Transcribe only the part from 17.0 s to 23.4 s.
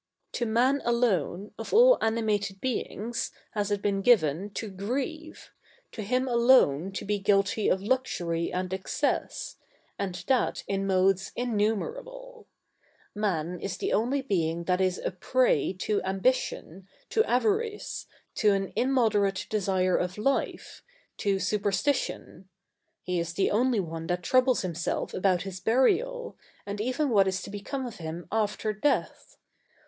to avarice, to an immoderate desire of life, to superstition,—he is